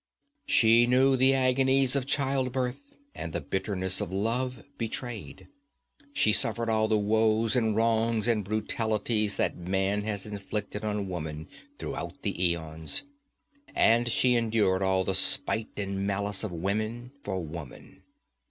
She 0.47 0.87
knew 0.87 1.15
the 1.15 1.35
agonies 1.35 1.95
of 1.95 2.07
childbirth, 2.07 2.81
and 3.13 3.33
the 3.33 3.39
bitterness 3.39 4.01
of 4.01 4.11
love 4.11 4.63
betrayed. 4.79 5.47
She 6.11 6.33
suffered 6.33 6.71
all 6.71 6.87
the 6.87 6.97
woes 6.97 7.55
and 7.55 7.75
wrongs 7.75 8.27
and 8.27 8.43
brutalities 8.43 9.37
that 9.37 9.55
man 9.57 10.01
has 10.03 10.25
inflicted 10.25 10.83
on 10.83 11.07
woman 11.07 11.47
throughout 11.77 12.23
the 12.23 12.43
eons; 12.43 13.03
and 13.75 14.09
she 14.11 14.35
endured 14.35 14.81
all 14.81 15.03
the 15.03 15.13
spite 15.13 15.77
and 15.77 16.07
malice 16.07 16.43
of 16.43 16.51
women 16.51 17.11
for 17.23 17.39
woman. 17.39 18.01